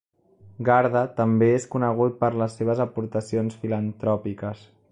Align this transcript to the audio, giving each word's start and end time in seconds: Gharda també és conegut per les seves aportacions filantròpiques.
Gharda 0.69 1.01
també 1.19 1.49
és 1.57 1.67
conegut 1.75 2.17
per 2.23 2.31
les 2.43 2.57
seves 2.61 2.81
aportacions 2.87 3.61
filantròpiques. 3.67 4.65